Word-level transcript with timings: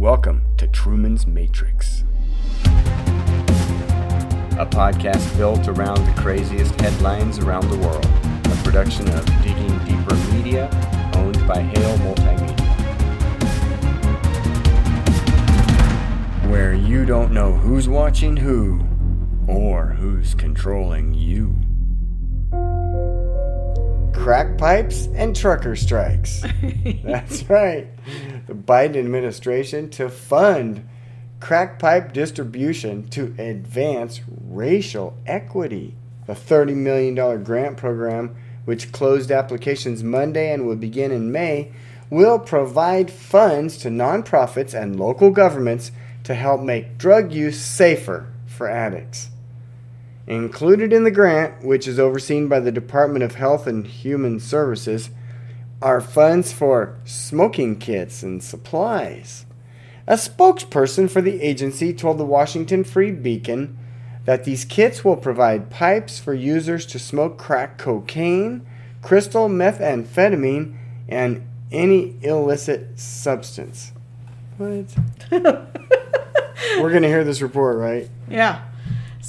Welcome 0.00 0.40
to 0.56 0.66
Truman's 0.66 1.26
Matrix, 1.26 2.04
a 2.64 4.64
podcast 4.64 5.36
built 5.36 5.68
around 5.68 6.02
the 6.06 6.14
craziest 6.18 6.80
headlines 6.80 7.38
around 7.38 7.68
the 7.68 7.76
world, 7.76 8.06
a 8.06 8.62
production 8.64 9.06
of 9.10 9.26
Digging 9.42 9.78
Deeper 9.84 10.14
Media, 10.32 10.70
owned 11.16 11.46
by 11.46 11.60
Hale 11.60 11.98
Multimedia. 11.98 12.58
Where 16.48 16.72
you 16.72 17.04
don't 17.04 17.30
know 17.30 17.52
who's 17.52 17.86
watching 17.86 18.38
who 18.38 18.80
or 19.46 19.88
who's 19.88 20.34
controlling 20.34 21.12
you. 21.12 21.54
Crack 24.14 24.56
pipes 24.56 25.08
and 25.14 25.36
trucker 25.36 25.76
strikes. 25.76 26.42
That's 27.04 27.50
right. 27.50 27.86
The 28.50 28.56
Biden 28.56 28.96
administration 28.96 29.90
to 29.90 30.08
fund 30.08 30.84
crack 31.38 31.78
pipe 31.78 32.12
distribution 32.12 33.06
to 33.10 33.32
advance 33.38 34.22
racial 34.28 35.16
equity. 35.24 35.94
The 36.26 36.32
$30 36.32 36.74
million 36.74 37.44
grant 37.44 37.76
program, 37.76 38.34
which 38.64 38.90
closed 38.90 39.30
applications 39.30 40.02
Monday 40.02 40.52
and 40.52 40.66
will 40.66 40.74
begin 40.74 41.12
in 41.12 41.30
May, 41.30 41.70
will 42.10 42.40
provide 42.40 43.08
funds 43.08 43.76
to 43.76 43.88
nonprofits 43.88 44.74
and 44.74 44.98
local 44.98 45.30
governments 45.30 45.92
to 46.24 46.34
help 46.34 46.60
make 46.60 46.98
drug 46.98 47.32
use 47.32 47.60
safer 47.60 48.32
for 48.46 48.68
addicts. 48.68 49.30
Included 50.26 50.92
in 50.92 51.04
the 51.04 51.12
grant, 51.12 51.64
which 51.64 51.86
is 51.86 52.00
overseen 52.00 52.48
by 52.48 52.58
the 52.58 52.72
Department 52.72 53.22
of 53.22 53.36
Health 53.36 53.68
and 53.68 53.86
Human 53.86 54.40
Services, 54.40 55.10
are 55.82 56.00
funds 56.00 56.52
for 56.52 56.98
smoking 57.04 57.76
kits 57.76 58.22
and 58.22 58.42
supplies. 58.42 59.46
A 60.06 60.14
spokesperson 60.14 61.10
for 61.10 61.20
the 61.22 61.40
agency 61.40 61.92
told 61.92 62.18
the 62.18 62.24
Washington 62.24 62.84
Free 62.84 63.12
Beacon 63.12 63.78
that 64.24 64.44
these 64.44 64.64
kits 64.64 65.04
will 65.04 65.16
provide 65.16 65.70
pipes 65.70 66.18
for 66.18 66.34
users 66.34 66.84
to 66.86 66.98
smoke 66.98 67.38
crack 67.38 67.78
cocaine, 67.78 68.66
crystal 69.02 69.48
methamphetamine, 69.48 70.76
and 71.08 71.46
any 71.72 72.16
illicit 72.22 72.98
substance. 72.98 73.92
What? 74.58 74.94
We're 75.30 76.90
going 76.90 77.02
to 77.02 77.08
hear 77.08 77.24
this 77.24 77.40
report, 77.40 77.78
right? 77.78 78.08
Yeah. 78.28 78.62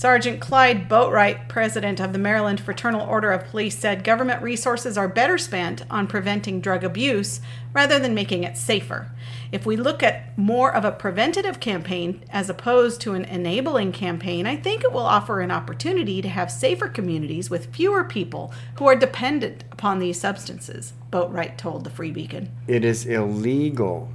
Sergeant 0.02 0.40
Clyde 0.42 0.90
Boatwright, 0.90 1.48
president 1.48 2.00
of 2.00 2.12
the 2.12 2.18
Maryland 2.18 2.60
Fraternal 2.60 3.08
Order 3.08 3.32
of 3.34 3.46
Police, 3.46 3.78
said 3.78 4.04
government 4.04 4.42
resources 4.42 4.98
are 4.98 5.08
better 5.08 5.38
spent 5.38 5.84
on 5.92 6.08
preventing 6.08 6.60
drug 6.60 6.84
abuse 6.84 7.40
rather 7.72 8.00
than 8.00 8.16
making 8.16 8.44
it 8.44 8.58
safer. 8.58 9.12
If 9.52 9.64
we 9.64 9.78
look 9.78 10.02
at 10.02 10.36
more 10.36 10.74
of 10.74 10.84
a 10.84 10.92
preventative 10.92 11.60
campaign 11.60 12.24
as 12.32 12.50
opposed 12.50 13.00
to 13.02 13.14
an 13.14 13.26
enabling 13.26 13.92
campaign, 13.92 14.48
I 14.48 14.56
think 14.56 14.84
it 14.84 14.92
will 14.92 15.06
offer 15.06 15.40
an 15.40 15.52
opportunity 15.52 16.20
to 16.24 16.30
have 16.30 16.50
safer 16.50 16.88
communities 16.88 17.52
with 17.52 17.72
fewer 17.72 18.04
people 18.04 18.52
who 18.80 18.88
are 18.88 18.96
dependent 18.96 19.66
upon 19.72 20.00
these 20.00 20.20
substances, 20.20 20.94
Boatwright 21.12 21.60
told 21.60 21.84
the 21.84 21.92
Free 21.92 22.10
Beacon. 22.10 22.50
It 22.66 22.84
is 22.84 23.06
illegal 23.06 24.12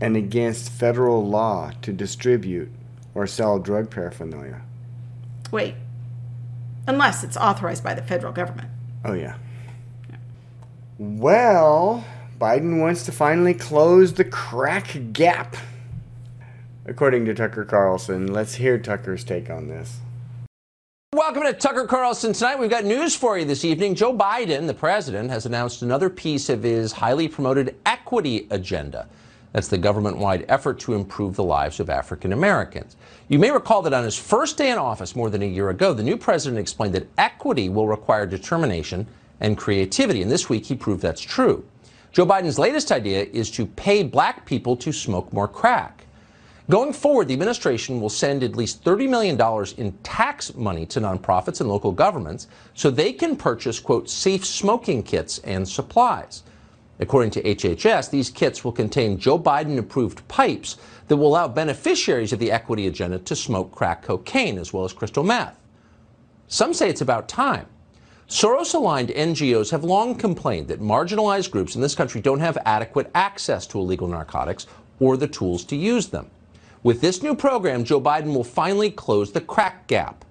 and 0.00 0.16
against 0.16 0.72
federal 0.72 1.28
law 1.28 1.72
to 1.82 1.92
distribute 1.92 2.70
or 3.14 3.26
sell 3.26 3.58
drug 3.58 3.90
paraphernalia. 3.90 4.62
Wait. 5.52 5.74
Unless 6.88 7.22
it's 7.22 7.36
authorized 7.36 7.84
by 7.84 7.94
the 7.94 8.02
federal 8.02 8.32
government. 8.32 8.70
Oh, 9.04 9.12
yeah. 9.12 9.36
Well, 10.98 12.04
Biden 12.40 12.80
wants 12.80 13.04
to 13.04 13.12
finally 13.12 13.54
close 13.54 14.14
the 14.14 14.24
crack 14.24 14.96
gap. 15.12 15.56
According 16.86 17.26
to 17.26 17.34
Tucker 17.34 17.64
Carlson, 17.64 18.32
let's 18.32 18.54
hear 18.54 18.78
Tucker's 18.78 19.22
take 19.22 19.50
on 19.50 19.68
this. 19.68 19.98
Welcome 21.14 21.42
to 21.42 21.52
Tucker 21.52 21.86
Carlson 21.86 22.32
tonight. 22.32 22.58
We've 22.58 22.70
got 22.70 22.86
news 22.86 23.14
for 23.14 23.38
you 23.38 23.44
this 23.44 23.64
evening. 23.64 23.94
Joe 23.94 24.16
Biden, 24.16 24.66
the 24.66 24.74
president, 24.74 25.30
has 25.30 25.44
announced 25.44 25.82
another 25.82 26.08
piece 26.08 26.48
of 26.48 26.62
his 26.62 26.92
highly 26.92 27.28
promoted 27.28 27.76
equity 27.84 28.46
agenda. 28.50 29.06
That's 29.52 29.68
the 29.68 29.78
government 29.78 30.16
wide 30.16 30.46
effort 30.48 30.78
to 30.80 30.94
improve 30.94 31.36
the 31.36 31.44
lives 31.44 31.78
of 31.78 31.90
African 31.90 32.32
Americans. 32.32 32.96
You 33.28 33.38
may 33.38 33.50
recall 33.50 33.82
that 33.82 33.92
on 33.92 34.04
his 34.04 34.16
first 34.16 34.56
day 34.56 34.70
in 34.70 34.78
office 34.78 35.14
more 35.14 35.30
than 35.30 35.42
a 35.42 35.46
year 35.46 35.68
ago, 35.70 35.92
the 35.92 36.02
new 36.02 36.16
president 36.16 36.58
explained 36.58 36.94
that 36.94 37.08
equity 37.18 37.68
will 37.68 37.86
require 37.86 38.26
determination 38.26 39.06
and 39.40 39.58
creativity. 39.58 40.22
And 40.22 40.30
this 40.30 40.48
week, 40.48 40.64
he 40.66 40.74
proved 40.74 41.02
that's 41.02 41.20
true. 41.20 41.64
Joe 42.12 42.26
Biden's 42.26 42.58
latest 42.58 42.92
idea 42.92 43.26
is 43.32 43.50
to 43.52 43.66
pay 43.66 44.02
black 44.02 44.46
people 44.46 44.76
to 44.76 44.92
smoke 44.92 45.32
more 45.32 45.48
crack. 45.48 46.06
Going 46.70 46.92
forward, 46.92 47.28
the 47.28 47.34
administration 47.34 48.00
will 48.00 48.08
send 48.08 48.42
at 48.42 48.56
least 48.56 48.84
$30 48.84 49.08
million 49.08 49.38
in 49.78 49.98
tax 50.02 50.54
money 50.54 50.86
to 50.86 51.00
nonprofits 51.00 51.60
and 51.60 51.68
local 51.68 51.90
governments 51.90 52.46
so 52.74 52.90
they 52.90 53.12
can 53.12 53.36
purchase, 53.36 53.80
quote, 53.80 54.08
safe 54.08 54.46
smoking 54.46 55.02
kits 55.02 55.38
and 55.40 55.68
supplies. 55.68 56.44
According 57.00 57.30
to 57.32 57.42
HHS, 57.42 58.10
these 58.10 58.30
kits 58.30 58.64
will 58.64 58.72
contain 58.72 59.18
Joe 59.18 59.38
Biden 59.38 59.78
approved 59.78 60.26
pipes 60.28 60.76
that 61.08 61.16
will 61.16 61.28
allow 61.28 61.48
beneficiaries 61.48 62.32
of 62.32 62.38
the 62.38 62.52
equity 62.52 62.86
agenda 62.86 63.18
to 63.18 63.34
smoke 63.34 63.72
crack 63.72 64.02
cocaine 64.02 64.58
as 64.58 64.72
well 64.72 64.84
as 64.84 64.92
crystal 64.92 65.24
meth. 65.24 65.58
Some 66.48 66.74
say 66.74 66.88
it's 66.88 67.00
about 67.00 67.28
time. 67.28 67.66
Soros 68.28 68.74
aligned 68.74 69.08
NGOs 69.10 69.70
have 69.70 69.84
long 69.84 70.14
complained 70.14 70.68
that 70.68 70.80
marginalized 70.80 71.50
groups 71.50 71.74
in 71.74 71.82
this 71.82 71.94
country 71.94 72.20
don't 72.20 72.40
have 72.40 72.56
adequate 72.64 73.10
access 73.14 73.66
to 73.66 73.78
illegal 73.78 74.08
narcotics 74.08 74.66
or 75.00 75.16
the 75.16 75.26
tools 75.28 75.64
to 75.64 75.76
use 75.76 76.08
them. 76.08 76.30
With 76.82 77.00
this 77.00 77.22
new 77.22 77.34
program, 77.34 77.84
Joe 77.84 78.00
Biden 78.00 78.34
will 78.34 78.44
finally 78.44 78.90
close 78.90 79.32
the 79.32 79.40
crack 79.40 79.86
gap. 79.86 80.24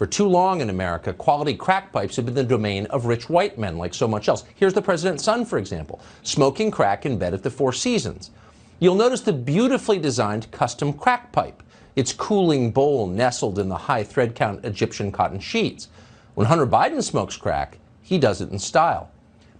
For 0.00 0.06
too 0.06 0.28
long 0.28 0.62
in 0.62 0.70
America, 0.70 1.12
quality 1.12 1.52
crack 1.52 1.92
pipes 1.92 2.16
have 2.16 2.24
been 2.24 2.32
the 2.32 2.42
domain 2.42 2.86
of 2.86 3.04
rich 3.04 3.28
white 3.28 3.58
men, 3.58 3.76
like 3.76 3.92
so 3.92 4.08
much 4.08 4.30
else. 4.30 4.44
Here's 4.54 4.72
the 4.72 4.80
president's 4.80 5.24
son, 5.24 5.44
for 5.44 5.58
example, 5.58 6.00
smoking 6.22 6.70
crack 6.70 7.04
in 7.04 7.18
bed 7.18 7.34
at 7.34 7.42
the 7.42 7.50
Four 7.50 7.74
Seasons. 7.74 8.30
You'll 8.78 8.94
notice 8.94 9.20
the 9.20 9.34
beautifully 9.34 9.98
designed 9.98 10.50
custom 10.52 10.94
crack 10.94 11.32
pipe, 11.32 11.62
its 11.96 12.14
cooling 12.14 12.70
bowl 12.70 13.08
nestled 13.08 13.58
in 13.58 13.68
the 13.68 13.76
high 13.76 14.02
thread 14.02 14.34
count 14.34 14.64
Egyptian 14.64 15.12
cotton 15.12 15.38
sheets. 15.38 15.88
When 16.34 16.46
Hunter 16.46 16.66
Biden 16.66 17.02
smokes 17.02 17.36
crack, 17.36 17.76
he 18.00 18.16
does 18.16 18.40
it 18.40 18.50
in 18.50 18.58
style. 18.58 19.10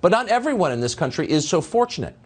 But 0.00 0.10
not 0.10 0.28
everyone 0.28 0.72
in 0.72 0.80
this 0.80 0.94
country 0.94 1.30
is 1.30 1.46
so 1.46 1.60
fortunate. 1.60 2.16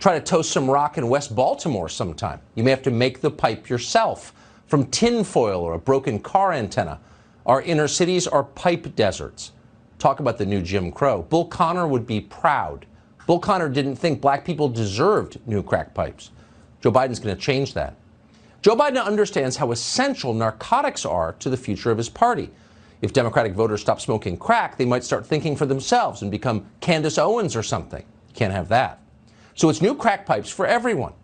Try 0.00 0.18
to 0.18 0.24
toast 0.24 0.50
some 0.50 0.68
rock 0.68 0.98
in 0.98 1.08
West 1.08 1.36
Baltimore 1.36 1.88
sometime. 1.88 2.40
You 2.56 2.64
may 2.64 2.70
have 2.70 2.82
to 2.82 2.90
make 2.90 3.20
the 3.20 3.30
pipe 3.30 3.68
yourself 3.68 4.32
from 4.66 4.86
tin 4.86 5.22
foil 5.22 5.60
or 5.60 5.74
a 5.74 5.78
broken 5.78 6.18
car 6.18 6.52
antenna 6.52 6.98
our 7.46 7.62
inner 7.62 7.88
cities 7.88 8.26
are 8.26 8.44
pipe 8.44 8.94
deserts. 8.96 9.52
Talk 9.98 10.20
about 10.20 10.38
the 10.38 10.46
new 10.46 10.62
Jim 10.62 10.92
Crow. 10.92 11.22
Bull 11.22 11.46
Connor 11.46 11.86
would 11.86 12.06
be 12.06 12.20
proud. 12.20 12.86
Bull 13.26 13.38
Connor 13.38 13.68
didn't 13.68 13.96
think 13.96 14.20
black 14.20 14.44
people 14.44 14.68
deserved 14.68 15.38
new 15.46 15.62
crack 15.62 15.94
pipes. 15.94 16.30
Joe 16.80 16.90
Biden's 16.90 17.18
going 17.18 17.34
to 17.34 17.40
change 17.40 17.74
that. 17.74 17.96
Joe 18.62 18.76
Biden 18.76 19.02
understands 19.02 19.56
how 19.56 19.72
essential 19.72 20.34
narcotics 20.34 21.06
are 21.06 21.32
to 21.34 21.48
the 21.48 21.56
future 21.56 21.90
of 21.90 21.98
his 21.98 22.08
party. 22.08 22.50
If 23.00 23.12
Democratic 23.12 23.54
voters 23.54 23.80
stop 23.80 24.00
smoking 24.00 24.36
crack, 24.36 24.76
they 24.76 24.84
might 24.84 25.04
start 25.04 25.26
thinking 25.26 25.56
for 25.56 25.64
themselves 25.64 26.20
and 26.22 26.30
become 26.30 26.66
Candace 26.80 27.16
Owens 27.16 27.56
or 27.56 27.62
something. 27.62 28.04
Can't 28.34 28.52
have 28.52 28.68
that. 28.68 29.00
So 29.54 29.68
it's 29.70 29.80
new 29.80 29.94
crack 29.94 30.26
pipes 30.26 30.50
for 30.50 30.66
everyone. 30.66 31.14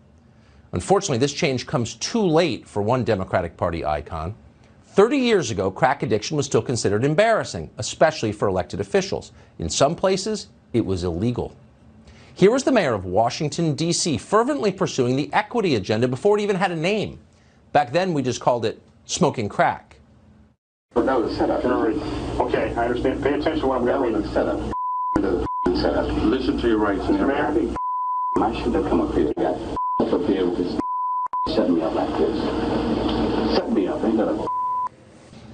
Unfortunately, 0.71 1.17
this 1.17 1.33
change 1.33 1.67
comes 1.67 1.95
too 1.95 2.21
late 2.21 2.67
for 2.67 2.81
one 2.81 3.03
Democratic 3.03 3.55
Party 3.55 3.85
icon. 3.85 4.35
30 4.97 5.19
years 5.19 5.51
ago, 5.51 5.69
crack 5.69 6.01
addiction 6.01 6.35
was 6.35 6.47
still 6.47 6.63
considered 6.63 7.05
embarrassing, 7.05 7.69
especially 7.77 8.31
for 8.31 8.47
elected 8.47 8.79
officials. 8.79 9.31
In 9.59 9.69
some 9.69 9.95
places, 9.95 10.47
it 10.73 10.83
was 10.83 11.03
illegal. 11.03 11.55
Here 12.33 12.49
was 12.49 12.63
the 12.63 12.71
mayor 12.71 12.95
of 12.95 13.05
Washington, 13.05 13.75
D.C., 13.75 14.17
fervently 14.17 14.71
pursuing 14.71 15.15
the 15.15 15.31
equity 15.33 15.75
agenda 15.75 16.07
before 16.07 16.39
it 16.39 16.41
even 16.41 16.55
had 16.55 16.71
a 16.71 16.75
name. 16.75 17.19
Back 17.73 17.91
then, 17.91 18.11
we 18.11 18.23
just 18.23 18.41
called 18.41 18.65
it 18.65 18.81
smoking 19.05 19.47
crack. 19.47 19.99
But 20.95 21.05
that 21.05 21.21
was 21.21 21.31
a 21.31 21.35
setup. 21.35 21.63
Okay, 21.63 22.73
I 22.73 22.85
understand. 22.85 23.21
Pay 23.21 23.35
attention 23.35 23.59
to 23.59 23.67
what 23.67 23.77
I'm 23.77 23.85
going 23.85 24.13
to 24.13 24.19
read. 24.19 24.33
setup. 24.33 24.59
setup. 25.75 26.11
Listen 26.23 26.57
to 26.57 26.67
your 26.67 26.79
rights. 26.79 27.03
Mr. 27.03 27.27
Mayor, 27.27 27.45
I 27.45 27.53
think 27.53 27.77
I 28.37 28.63
should 28.63 28.73
have 28.73 28.89
come 28.89 29.01
up 29.01 29.13
here, 29.13 29.31
guys. 29.37 29.61
Up 29.99 30.25
here 30.25 30.49
with 30.49 30.57
this 30.57 30.79
setting 31.53 31.75
me 31.75 31.81
up 31.83 31.93
like 31.93 32.17
this. 32.17 33.55
Set 33.55 33.71
me 33.71 33.87
up. 33.87 34.03
Ain't 34.03 34.17
that 34.17 34.27
a 34.27 34.46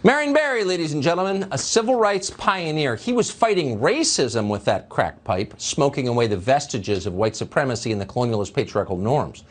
Marion 0.06 0.34
Barry, 0.34 0.66
ladies 0.66 0.92
and 0.92 1.02
gentlemen, 1.02 1.48
a 1.52 1.58
civil 1.58 1.96
rights 1.96 2.30
pioneer. 2.30 2.98
He 2.98 3.14
was 3.14 3.32
fighting 3.32 3.80
racism 3.80 4.50
with 4.50 4.66
that 4.66 4.90
crack 4.90 5.24
pipe, 5.24 5.54
smoking 5.58 6.10
away 6.10 6.28
the 6.28 6.36
vestiges 6.36 7.06
of 7.06 7.14
white 7.14 7.38
supremacy 7.38 7.94
and 7.94 8.02
the 8.02 8.06
colonialist 8.06 8.54
patriarchal 8.54 8.98
norms. 8.98 9.46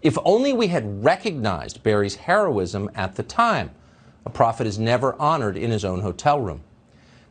If 0.00 0.16
only 0.24 0.54
we 0.54 0.68
had 0.68 1.04
recognized 1.04 1.82
Barry's 1.82 2.14
heroism 2.14 2.90
at 2.94 3.16
the 3.16 3.22
time. 3.22 3.70
A 4.24 4.30
prophet 4.30 4.66
is 4.66 4.78
never 4.78 5.14
honored 5.20 5.58
in 5.58 5.70
his 5.70 5.84
own 5.84 6.00
hotel 6.00 6.40
room. 6.40 6.62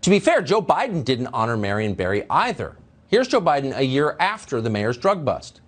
To 0.02 0.12
be 0.12 0.20
fair, 0.20 0.44
Joe 0.44 0.62
Biden 0.62 1.04
didn't 1.04 1.28
honor 1.34 1.58
Marion 1.58 1.96
Barry 1.96 2.26
either. 2.30 2.76
Here's 3.08 3.28
Joe 3.28 3.42
Biden 3.42 3.76
a 3.76 3.84
year 3.84 4.16
after 4.20 4.62
the 4.62 4.70
mayor's 4.70 4.98
drug 4.98 5.26
bust. 5.26 5.62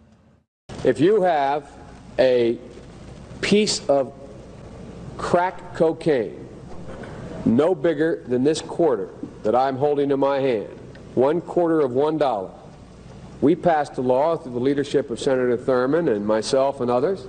If 0.84 1.00
you 1.00 1.24
have 1.24 1.72
a 2.20 2.60
piece 3.42 3.84
of 3.90 4.14
crack 5.18 5.74
cocaine, 5.74 6.49
no 7.46 7.74
bigger 7.76 8.24
than 8.28 8.44
this 8.44 8.62
quarter 8.62 9.10
that 9.44 9.56
I'm 9.56 9.78
holding 9.78 10.12
in 10.12 10.20
my 10.20 10.40
hand, 10.40 10.70
one 11.16 11.42
quarter 11.42 11.80
of 11.80 11.92
one 11.92 12.18
dollar. 12.18 12.52
We 13.42 13.56
passed 13.56 13.98
a 13.98 14.02
law 14.02 14.36
through 14.36 14.54
the 14.54 14.60
leadership 14.60 15.10
of 15.10 15.20
Senator 15.20 15.58
Thurmond 15.58 16.14
and 16.14 16.26
myself 16.26 16.82
and 16.82 16.92
others, 16.92 17.26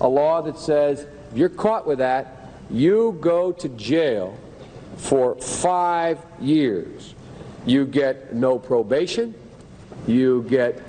a 0.00 0.08
law 0.08 0.40
that 0.42 0.58
says 0.58 1.06
if 1.30 1.36
you're 1.36 1.48
caught 1.48 1.86
with 1.86 1.98
that, 1.98 2.50
you 2.70 3.18
go 3.20 3.52
to 3.52 3.68
jail 3.70 4.38
for 4.96 5.34
five 5.36 6.18
years. 6.40 7.14
You 7.66 7.84
get 7.86 8.34
no 8.34 8.58
probation, 8.58 9.34
you 10.06 10.44
get 10.48 10.80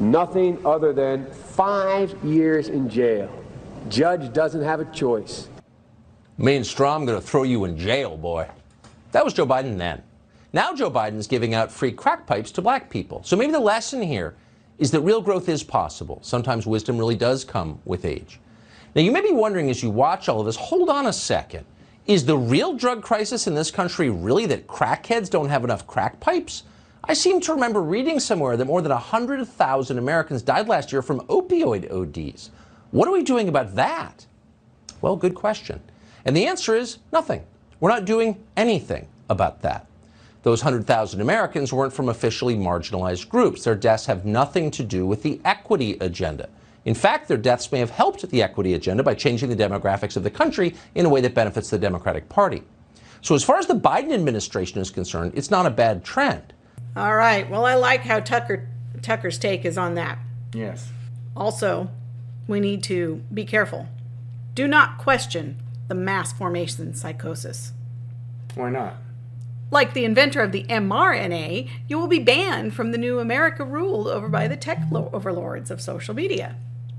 nothing 0.00 0.64
other 0.64 0.92
than 0.92 1.26
five 1.30 2.16
years 2.24 2.68
in 2.68 2.88
jail. 2.88 3.30
Judge 3.88 4.32
doesn't 4.32 4.62
have 4.62 4.80
a 4.80 4.84
choice. 4.86 5.48
Main 6.40 6.62
straw, 6.62 6.94
I'm 6.94 7.04
going 7.04 7.20
to 7.20 7.26
throw 7.26 7.42
you 7.42 7.64
in 7.64 7.76
jail, 7.76 8.16
boy. 8.16 8.48
That 9.10 9.24
was 9.24 9.34
Joe 9.34 9.44
Biden 9.44 9.76
then. 9.76 10.04
Now 10.52 10.72
Joe 10.72 10.88
Biden's 10.88 11.26
giving 11.26 11.52
out 11.52 11.72
free 11.72 11.90
crack 11.90 12.28
pipes 12.28 12.52
to 12.52 12.62
black 12.62 12.88
people. 12.88 13.20
So 13.24 13.34
maybe 13.34 13.50
the 13.50 13.58
lesson 13.58 14.00
here 14.00 14.36
is 14.78 14.92
that 14.92 15.00
real 15.00 15.20
growth 15.20 15.48
is 15.48 15.64
possible. 15.64 16.20
Sometimes 16.22 16.64
wisdom 16.64 16.96
really 16.96 17.16
does 17.16 17.44
come 17.44 17.80
with 17.84 18.04
age. 18.04 18.38
Now 18.94 19.02
you 19.02 19.10
may 19.10 19.20
be 19.20 19.32
wondering 19.32 19.68
as 19.68 19.82
you 19.82 19.90
watch 19.90 20.28
all 20.28 20.38
of 20.38 20.46
this, 20.46 20.54
hold 20.54 20.88
on 20.88 21.06
a 21.06 21.12
second. 21.12 21.66
Is 22.06 22.24
the 22.24 22.38
real 22.38 22.72
drug 22.72 23.02
crisis 23.02 23.48
in 23.48 23.56
this 23.56 23.72
country 23.72 24.08
really 24.08 24.46
that 24.46 24.68
crackheads 24.68 25.28
don't 25.28 25.48
have 25.48 25.64
enough 25.64 25.88
crack 25.88 26.20
pipes? 26.20 26.62
I 27.02 27.14
seem 27.14 27.40
to 27.40 27.52
remember 27.52 27.82
reading 27.82 28.20
somewhere 28.20 28.56
that 28.56 28.64
more 28.64 28.80
than 28.80 28.92
100,000 28.92 29.98
Americans 29.98 30.42
died 30.42 30.68
last 30.68 30.92
year 30.92 31.02
from 31.02 31.20
opioid 31.22 31.90
ODs. 31.90 32.50
What 32.92 33.08
are 33.08 33.12
we 33.12 33.24
doing 33.24 33.48
about 33.48 33.74
that? 33.74 34.24
Well, 35.00 35.16
good 35.16 35.34
question. 35.34 35.80
And 36.24 36.36
the 36.36 36.46
answer 36.46 36.74
is 36.74 36.98
nothing. 37.12 37.44
We're 37.80 37.90
not 37.90 38.04
doing 38.04 38.44
anything 38.56 39.08
about 39.30 39.62
that. 39.62 39.86
Those 40.42 40.62
100,000 40.62 41.20
Americans 41.20 41.72
weren't 41.72 41.92
from 41.92 42.08
officially 42.08 42.56
marginalized 42.56 43.28
groups. 43.28 43.64
Their 43.64 43.74
deaths 43.74 44.06
have 44.06 44.24
nothing 44.24 44.70
to 44.72 44.84
do 44.84 45.06
with 45.06 45.22
the 45.22 45.40
equity 45.44 45.98
agenda. 46.00 46.48
In 46.84 46.94
fact, 46.94 47.28
their 47.28 47.36
deaths 47.36 47.70
may 47.70 47.80
have 47.80 47.90
helped 47.90 48.28
the 48.30 48.42
equity 48.42 48.74
agenda 48.74 49.02
by 49.02 49.14
changing 49.14 49.50
the 49.50 49.56
demographics 49.56 50.16
of 50.16 50.22
the 50.22 50.30
country 50.30 50.74
in 50.94 51.04
a 51.04 51.08
way 51.08 51.20
that 51.20 51.34
benefits 51.34 51.70
the 51.70 51.78
Democratic 51.78 52.28
Party. 52.28 52.62
So, 53.20 53.34
as 53.34 53.42
far 53.42 53.58
as 53.58 53.66
the 53.66 53.74
Biden 53.74 54.12
administration 54.12 54.80
is 54.80 54.90
concerned, 54.90 55.32
it's 55.34 55.50
not 55.50 55.66
a 55.66 55.70
bad 55.70 56.04
trend. 56.04 56.54
All 56.96 57.14
right. 57.14 57.48
Well, 57.50 57.66
I 57.66 57.74
like 57.74 58.02
how 58.02 58.20
Tucker 58.20 58.68
Tucker's 59.02 59.38
take 59.38 59.64
is 59.64 59.76
on 59.76 59.94
that. 59.94 60.18
Yes. 60.54 60.88
Also, 61.36 61.90
we 62.46 62.58
need 62.58 62.82
to 62.84 63.22
be 63.32 63.44
careful. 63.44 63.86
Do 64.54 64.66
not 64.66 64.98
question 64.98 65.60
the 65.88 65.94
mass 65.94 66.32
formation 66.32 66.94
psychosis. 66.94 67.72
Why 68.54 68.70
not? 68.70 68.96
Like 69.70 69.92
the 69.92 70.04
inventor 70.04 70.40
of 70.40 70.52
the 70.52 70.64
mRNA, 70.64 71.68
you 71.88 71.98
will 71.98 72.06
be 72.06 72.18
banned 72.20 72.74
from 72.74 72.92
the 72.92 72.98
new 72.98 73.18
America 73.18 73.64
ruled 73.64 74.08
over 74.08 74.28
by 74.28 74.48
the 74.48 74.56
tech 74.56 74.86
lo- 74.90 75.10
overlords 75.12 75.70
of 75.70 75.80
social 75.80 76.14
media. 76.14 76.56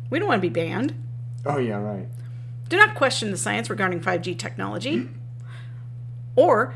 We 0.09 0.19
don't 0.19 0.27
want 0.27 0.41
to 0.41 0.47
be 0.47 0.53
banned. 0.53 0.93
Oh, 1.45 1.57
yeah, 1.57 1.77
right. 1.77 2.07
Do 2.67 2.77
not 2.77 2.93
question 2.93 3.31
the 3.31 3.37
science 3.37 3.69
regarding 3.69 4.01
5G 4.01 4.37
technology 4.37 5.09
or 6.35 6.75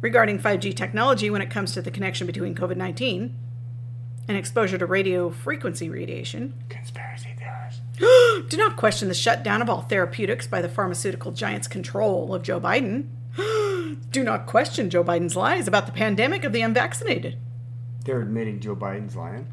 regarding 0.00 0.38
5G 0.38 0.74
technology 0.74 1.28
when 1.28 1.42
it 1.42 1.50
comes 1.50 1.72
to 1.72 1.82
the 1.82 1.90
connection 1.90 2.26
between 2.26 2.54
COVID 2.54 2.76
19 2.76 3.36
and 4.28 4.36
exposure 4.36 4.78
to 4.78 4.86
radio 4.86 5.30
frequency 5.30 5.90
radiation. 5.90 6.54
Conspiracy. 6.68 7.05
Do 7.98 8.56
not 8.56 8.76
question 8.76 9.08
the 9.08 9.14
shutdown 9.14 9.62
of 9.62 9.70
all 9.70 9.82
therapeutics 9.82 10.46
by 10.46 10.60
the 10.60 10.68
pharmaceutical 10.68 11.32
giant's 11.32 11.66
control 11.66 12.34
of 12.34 12.42
Joe 12.42 12.60
Biden. 12.60 13.08
Do 14.10 14.22
not 14.22 14.46
question 14.46 14.90
Joe 14.90 15.02
Biden's 15.02 15.36
lies 15.36 15.66
about 15.66 15.86
the 15.86 15.92
pandemic 15.92 16.44
of 16.44 16.52
the 16.52 16.62
unvaccinated. 16.62 17.38
They're 18.04 18.20
admitting 18.20 18.60
Joe 18.60 18.76
Biden's 18.76 19.16
lying. 19.16 19.48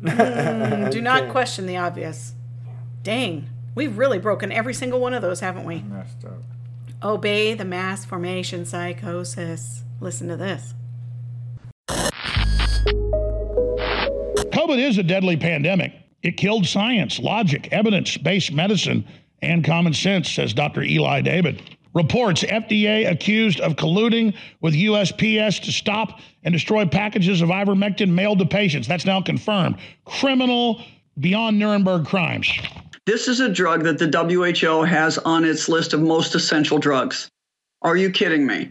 Hmm, 0.00 0.90
do 0.90 1.00
not 1.02 1.28
question 1.30 1.66
the 1.66 1.76
obvious. 1.76 2.34
Dang, 3.02 3.48
we've 3.74 3.98
really 3.98 4.18
broken 4.18 4.50
every 4.50 4.74
single 4.74 5.00
one 5.00 5.14
of 5.14 5.22
those, 5.22 5.40
haven't 5.40 5.64
we? 5.64 5.82
Messed 5.82 6.24
up. 6.24 6.42
Obey 7.02 7.54
the 7.54 7.64
mass 7.64 8.04
formation 8.04 8.64
psychosis. 8.64 9.82
Listen 10.00 10.28
to 10.28 10.36
this. 10.36 10.74
COVID 14.52 14.78
is 14.78 14.98
a 14.98 15.02
deadly 15.02 15.36
pandemic. 15.36 16.01
It 16.22 16.36
killed 16.36 16.66
science, 16.66 17.18
logic, 17.18 17.68
evidence 17.72 18.16
based 18.16 18.52
medicine, 18.52 19.04
and 19.42 19.64
common 19.64 19.92
sense, 19.92 20.30
says 20.30 20.54
Dr. 20.54 20.82
Eli 20.82 21.20
David. 21.20 21.62
Reports 21.94 22.42
FDA 22.42 23.10
accused 23.10 23.60
of 23.60 23.76
colluding 23.76 24.34
with 24.60 24.72
USPS 24.72 25.60
to 25.64 25.72
stop 25.72 26.20
and 26.42 26.52
destroy 26.52 26.86
packages 26.86 27.42
of 27.42 27.50
ivermectin 27.50 28.08
mailed 28.08 28.38
to 28.38 28.46
patients. 28.46 28.88
That's 28.88 29.04
now 29.04 29.20
confirmed. 29.20 29.76
Criminal 30.06 30.80
beyond 31.18 31.58
Nuremberg 31.58 32.06
crimes. 32.06 32.50
This 33.04 33.28
is 33.28 33.40
a 33.40 33.48
drug 33.48 33.82
that 33.82 33.98
the 33.98 34.06
WHO 34.06 34.84
has 34.84 35.18
on 35.18 35.44
its 35.44 35.68
list 35.68 35.92
of 35.92 36.00
most 36.00 36.34
essential 36.34 36.78
drugs. 36.78 37.28
Are 37.82 37.96
you 37.96 38.10
kidding 38.10 38.46
me? 38.46 38.70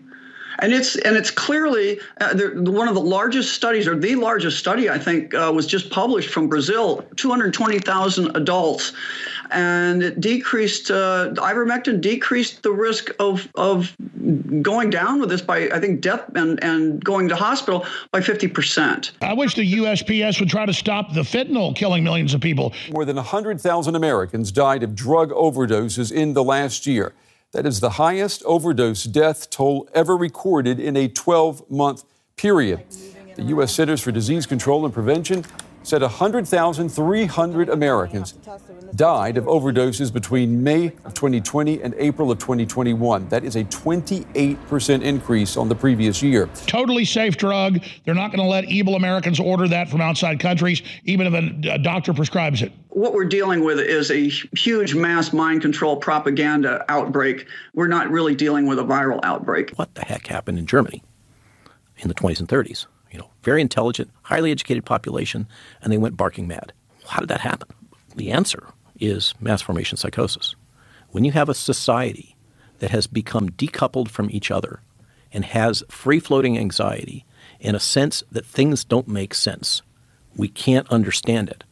And 0.61 0.73
it's 0.73 0.95
and 0.97 1.17
it's 1.17 1.31
clearly 1.31 1.99
uh, 2.21 2.35
one 2.55 2.87
of 2.87 2.93
the 2.93 3.01
largest 3.01 3.53
studies, 3.53 3.87
or 3.87 3.95
the 3.95 4.15
largest 4.15 4.59
study 4.59 4.89
I 4.89 4.99
think 4.99 5.33
uh, 5.33 5.51
was 5.53 5.65
just 5.65 5.89
published 5.89 6.29
from 6.29 6.47
Brazil. 6.47 7.03
220,000 7.15 8.35
adults, 8.37 8.93
and 9.49 10.03
it 10.03 10.21
decreased 10.21 10.91
uh, 10.91 11.31
ivermectin 11.37 11.99
decreased 11.99 12.61
the 12.61 12.71
risk 12.71 13.09
of 13.19 13.47
of 13.55 13.95
going 14.61 14.91
down 14.91 15.19
with 15.19 15.29
this 15.29 15.41
by 15.41 15.67
I 15.73 15.79
think 15.79 16.01
death 16.01 16.29
and 16.35 16.63
and 16.63 17.03
going 17.03 17.27
to 17.29 17.35
hospital 17.35 17.85
by 18.11 18.21
50 18.21 18.47
percent. 18.47 19.11
I 19.21 19.33
wish 19.33 19.55
the 19.55 19.73
USPS 19.73 20.39
would 20.39 20.49
try 20.49 20.67
to 20.67 20.73
stop 20.73 21.13
the 21.13 21.21
fentanyl 21.21 21.75
killing 21.75 22.03
millions 22.03 22.35
of 22.35 22.41
people. 22.41 22.73
More 22.91 23.05
than 23.05 23.15
100,000 23.15 23.95
Americans 23.95 24.51
died 24.51 24.83
of 24.83 24.95
drug 24.95 25.31
overdoses 25.31 26.11
in 26.11 26.33
the 26.33 26.43
last 26.43 26.85
year. 26.85 27.13
That 27.53 27.65
is 27.65 27.81
the 27.81 27.91
highest 27.91 28.43
overdose 28.45 29.03
death 29.03 29.49
toll 29.49 29.89
ever 29.93 30.15
recorded 30.15 30.79
in 30.79 30.95
a 30.95 31.09
12 31.09 31.69
month 31.69 32.05
period. 32.37 32.85
The 33.35 33.43
U.S. 33.43 33.73
Centers 33.73 34.01
for 34.01 34.11
Disease 34.11 34.45
Control 34.45 34.85
and 34.85 34.93
Prevention 34.93 35.43
said 35.83 36.01
100,300 36.01 37.69
Americans 37.69 38.33
died 38.95 39.37
of 39.37 39.45
overdoses 39.45 40.11
between 40.11 40.63
May 40.63 40.87
of 41.05 41.13
2020 41.13 41.81
and 41.81 41.93
April 41.97 42.31
of 42.31 42.39
2021. 42.39 43.29
That 43.29 43.43
is 43.43 43.55
a 43.55 43.63
28% 43.65 45.01
increase 45.01 45.57
on 45.57 45.69
the 45.69 45.75
previous 45.75 46.21
year. 46.21 46.49
Totally 46.67 47.05
safe 47.05 47.37
drug. 47.37 47.79
They're 48.05 48.13
not 48.13 48.31
going 48.31 48.43
to 48.43 48.49
let 48.49 48.65
evil 48.65 48.95
Americans 48.95 49.39
order 49.39 49.67
that 49.67 49.89
from 49.89 50.01
outside 50.01 50.39
countries, 50.39 50.81
even 51.05 51.27
if 51.27 51.33
a, 51.33 51.73
a 51.73 51.77
doctor 51.77 52.13
prescribes 52.13 52.61
it. 52.61 52.71
What 52.89 53.13
we're 53.13 53.25
dealing 53.25 53.63
with 53.63 53.79
is 53.79 54.11
a 54.11 54.27
huge 54.57 54.95
mass 54.95 55.33
mind 55.33 55.61
control 55.61 55.95
propaganda 55.95 56.83
outbreak. 56.89 57.47
We're 57.73 57.87
not 57.87 58.09
really 58.09 58.35
dealing 58.35 58.67
with 58.67 58.79
a 58.79 58.83
viral 58.83 59.19
outbreak. 59.23 59.71
What 59.77 59.95
the 59.95 60.01
heck 60.01 60.27
happened 60.27 60.59
in 60.59 60.65
Germany 60.65 61.01
in 61.97 62.09
the 62.09 62.13
20s 62.13 62.39
and 62.39 62.49
30s? 62.49 62.85
You 63.11 63.19
know, 63.19 63.29
very 63.43 63.61
intelligent, 63.61 64.09
highly 64.23 64.51
educated 64.51 64.85
population, 64.85 65.47
and 65.81 65.91
they 65.91 65.97
went 65.97 66.17
barking 66.17 66.47
mad. 66.47 66.73
How 67.07 67.19
did 67.19 67.29
that 67.29 67.41
happen? 67.41 67.69
The 68.15 68.31
answer 68.31 68.67
is 68.99 69.33
mass 69.39 69.61
formation 69.61 69.97
psychosis. 69.97 70.55
When 71.09 71.25
you 71.25 71.31
have 71.33 71.49
a 71.49 71.53
society 71.53 72.35
that 72.79 72.91
has 72.91 73.07
become 73.07 73.49
decoupled 73.49 74.09
from 74.09 74.29
each 74.31 74.49
other 74.49 74.81
and 75.33 75.45
has 75.45 75.83
free 75.89 76.19
floating 76.19 76.57
anxiety 76.57 77.25
and 77.59 77.75
a 77.75 77.79
sense 77.79 78.23
that 78.31 78.45
things 78.45 78.83
don't 78.83 79.07
make 79.07 79.33
sense, 79.33 79.81
we 80.35 80.47
can't 80.47 80.89
understand 80.89 81.49
it. 81.49 81.63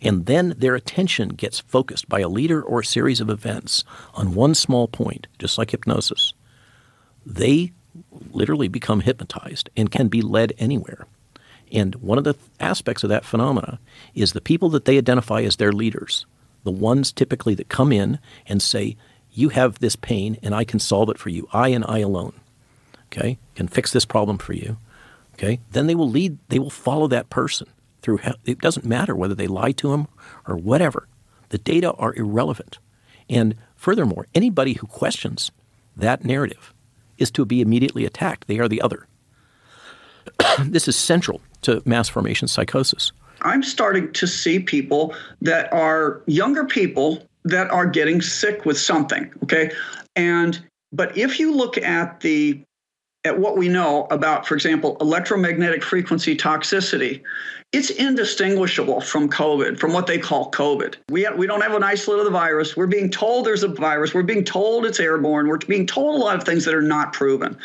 And 0.00 0.26
then 0.26 0.54
their 0.58 0.74
attention 0.74 1.30
gets 1.30 1.60
focused 1.60 2.08
by 2.08 2.20
a 2.20 2.28
leader 2.28 2.62
or 2.62 2.80
a 2.80 2.84
series 2.84 3.20
of 3.20 3.30
events 3.30 3.84
on 4.14 4.34
one 4.34 4.54
small 4.54 4.88
point, 4.88 5.26
just 5.38 5.56
like 5.58 5.70
hypnosis. 5.70 6.34
They 7.24 7.72
literally 8.32 8.68
become 8.68 9.00
hypnotized 9.00 9.70
and 9.76 9.90
can 9.90 10.08
be 10.08 10.22
led 10.22 10.52
anywhere. 10.58 11.06
And 11.72 11.94
one 11.96 12.18
of 12.18 12.24
the 12.24 12.36
aspects 12.60 13.02
of 13.02 13.10
that 13.10 13.24
phenomena 13.24 13.78
is 14.14 14.32
the 14.32 14.40
people 14.40 14.68
that 14.70 14.84
they 14.84 14.98
identify 14.98 15.42
as 15.42 15.56
their 15.56 15.72
leaders, 15.72 16.26
the 16.64 16.70
ones 16.70 17.12
typically 17.12 17.54
that 17.54 17.68
come 17.68 17.92
in 17.92 18.18
and 18.46 18.62
say, 18.62 18.96
You 19.32 19.48
have 19.50 19.78
this 19.78 19.96
pain 19.96 20.38
and 20.42 20.54
I 20.54 20.64
can 20.64 20.78
solve 20.78 21.10
it 21.10 21.18
for 21.18 21.28
you. 21.28 21.48
I 21.52 21.68
and 21.68 21.84
I 21.86 21.98
alone. 21.98 22.34
Okay? 23.06 23.38
Can 23.54 23.68
fix 23.68 23.92
this 23.92 24.04
problem 24.04 24.38
for 24.38 24.52
you. 24.52 24.76
Okay? 25.34 25.60
Then 25.72 25.86
they 25.86 25.94
will 25.94 26.08
lead, 26.08 26.38
they 26.48 26.58
will 26.58 26.70
follow 26.70 27.08
that 27.08 27.30
person 27.30 27.68
through. 28.02 28.20
It 28.44 28.60
doesn't 28.60 28.86
matter 28.86 29.14
whether 29.14 29.34
they 29.34 29.48
lie 29.48 29.72
to 29.72 29.90
them 29.90 30.06
or 30.46 30.56
whatever. 30.56 31.08
The 31.48 31.58
data 31.58 31.92
are 31.92 32.14
irrelevant. 32.14 32.78
And 33.28 33.56
furthermore, 33.74 34.26
anybody 34.34 34.74
who 34.74 34.86
questions 34.86 35.50
that 35.96 36.24
narrative 36.24 36.72
is 37.18 37.30
to 37.32 37.44
be 37.44 37.60
immediately 37.60 38.04
attacked. 38.04 38.48
They 38.48 38.58
are 38.58 38.68
the 38.68 38.82
other. 38.82 39.06
this 40.60 40.88
is 40.88 40.96
central 40.96 41.40
to 41.62 41.82
mass 41.84 42.08
formation 42.08 42.48
psychosis. 42.48 43.12
I'm 43.42 43.62
starting 43.62 44.12
to 44.12 44.26
see 44.26 44.60
people 44.60 45.14
that 45.42 45.72
are 45.72 46.22
younger 46.26 46.64
people 46.64 47.26
that 47.44 47.70
are 47.70 47.86
getting 47.86 48.20
sick 48.20 48.64
with 48.64 48.78
something. 48.78 49.32
Okay. 49.44 49.70
And, 50.16 50.64
but 50.92 51.16
if 51.16 51.38
you 51.38 51.54
look 51.54 51.78
at 51.78 52.20
the, 52.20 52.62
at 53.26 53.38
what 53.38 53.56
we 53.56 53.68
know 53.68 54.06
about, 54.10 54.46
for 54.46 54.54
example, 54.54 54.96
electromagnetic 55.00 55.82
frequency 55.82 56.36
toxicity, 56.36 57.22
it's 57.72 57.90
indistinguishable 57.90 59.00
from 59.00 59.28
COVID, 59.28 59.78
from 59.78 59.92
what 59.92 60.06
they 60.06 60.18
call 60.18 60.50
COVID. 60.52 60.94
We, 61.10 61.28
we 61.36 61.46
don't 61.46 61.60
have 61.60 61.74
an 61.74 61.82
isolate 61.82 62.20
of 62.20 62.24
the 62.24 62.30
virus. 62.30 62.76
We're 62.76 62.86
being 62.86 63.10
told 63.10 63.44
there's 63.44 63.64
a 63.64 63.68
virus. 63.68 64.14
We're 64.14 64.22
being 64.22 64.44
told 64.44 64.86
it's 64.86 65.00
airborne. 65.00 65.48
We're 65.48 65.58
being 65.58 65.86
told 65.86 66.14
a 66.14 66.24
lot 66.24 66.36
of 66.36 66.44
things 66.44 66.64
that 66.64 66.74
are 66.74 66.82
not 66.82 67.12
proven. 67.12 67.58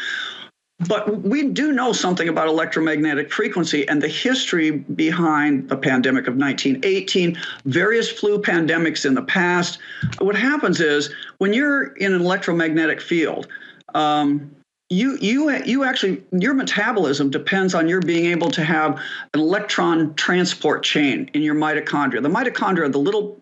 But 0.88 1.22
we 1.22 1.48
do 1.50 1.72
know 1.72 1.94
something 1.94 2.28
about 2.28 2.48
electromagnetic 2.48 3.32
frequency 3.32 3.88
and 3.88 4.02
the 4.02 4.08
history 4.08 4.72
behind 4.72 5.70
the 5.70 5.78
pandemic 5.78 6.28
of 6.28 6.36
1918, 6.36 7.38
various 7.66 8.10
flu 8.10 8.42
pandemics 8.42 9.06
in 9.06 9.14
the 9.14 9.22
past. 9.22 9.78
What 10.18 10.36
happens 10.36 10.82
is 10.82 11.14
when 11.38 11.54
you're 11.54 11.94
in 11.98 12.14
an 12.16 12.22
electromagnetic 12.22 13.00
field, 13.00 13.48
um, 13.94 14.50
you 14.92 15.18
you 15.22 15.50
you 15.64 15.86
actually 15.86 16.22
your 16.38 16.54
metabolism 16.54 17.30
depends 17.30 17.74
on 17.74 17.88
your 17.88 18.02
being 18.02 18.26
able 18.26 18.52
to 18.52 18.64
have 18.64 19.00
an 19.34 19.40
electron 19.40 20.14
transport 20.16 20.84
chain 20.84 21.30
in 21.34 21.42
your 21.42 21.56
mitochondria. 21.56 22.22
The 22.22 22.30
mitochondria 22.30 22.82
are 22.82 22.90
the 22.90 23.00
little 23.00 23.40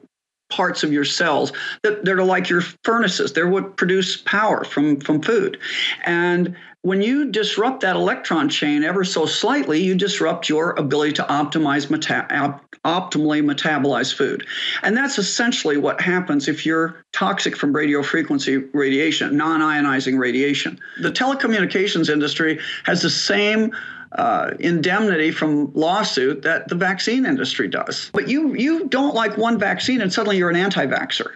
parts 0.52 0.84
of 0.84 0.94
your 0.94 1.06
cells 1.06 1.52
that, 1.84 2.06
that 2.06 2.16
are 2.16 2.24
like 2.24 2.50
your 2.50 2.62
furnaces. 2.84 3.34
They're 3.34 3.48
what 3.48 3.78
produce 3.78 4.18
power 4.18 4.64
from 4.64 5.00
from 5.00 5.24
food, 5.24 5.58
and 6.06 6.56
when 6.82 7.02
you 7.02 7.30
disrupt 7.30 7.82
that 7.82 7.96
electron 7.96 8.48
chain 8.48 8.84
ever 8.84 9.04
so 9.04 9.26
slightly, 9.26 9.82
you 9.84 9.96
disrupt 9.96 10.48
your 10.48 10.72
ability 10.72 11.14
to 11.14 11.24
optimize 11.24 11.90
meta- 11.90 12.60
optimally 12.86 13.44
metabolize 13.44 14.14
food. 14.14 14.46
And 14.82 14.96
that's 14.96 15.18
essentially 15.18 15.76
what 15.76 16.00
happens 16.00 16.48
if 16.48 16.66
you're 16.66 17.04
toxic 17.12 17.58
from 17.58 17.74
radio 17.74 18.02
frequency 18.02 18.58
radiation, 18.58 19.36
non 19.36 19.60
ionizing 19.60 20.18
radiation. 20.18 20.80
The 21.02 21.12
telecommunications 21.12 22.10
industry 22.10 22.60
has 22.86 23.02
the 23.02 23.10
same 23.10 23.76
uh, 24.14 24.52
indemnity 24.60 25.32
from 25.32 25.72
lawsuit 25.74 26.42
that 26.44 26.70
the 26.70 26.76
vaccine 26.76 27.26
industry 27.26 27.68
does. 27.68 28.10
But 28.14 28.30
you 28.30 28.56
you 28.56 28.88
don't 28.88 29.14
like 29.14 29.38
one 29.38 29.60
vaccine 29.60 30.02
and 30.02 30.12
suddenly 30.12 30.38
you're 30.38 30.50
an 30.50 30.56
anti-vaxxer 30.56 31.36